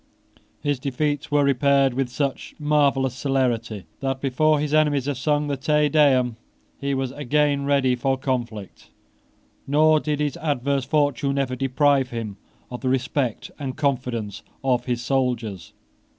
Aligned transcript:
His 0.63 0.79
defeats 0.79 1.29
were 1.29 1.43
repaired 1.43 1.93
with 1.93 2.09
such 2.09 2.55
marvellous 2.57 3.13
celerity 3.13 3.85
that, 3.99 4.19
before 4.19 4.59
his 4.59 4.73
enemies 4.73 5.05
had 5.05 5.15
sung 5.17 5.45
the 5.45 5.55
Te 5.55 5.89
Deum, 5.89 6.37
he 6.79 6.95
was 6.95 7.11
again 7.11 7.65
ready 7.65 7.95
for 7.95 8.17
conflict; 8.17 8.89
nor 9.67 9.99
did 9.99 10.19
his 10.19 10.37
adverse 10.37 10.85
fortune 10.85 11.37
ever 11.37 11.55
deprive 11.55 12.09
him 12.09 12.37
of 12.71 12.81
the 12.81 12.89
respect 12.89 13.51
and 13.59 13.77
confidence 13.77 14.41
of 14.63 14.85
his 14.85 15.03
soldiers. 15.03 15.71